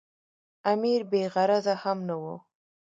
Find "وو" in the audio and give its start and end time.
2.21-2.35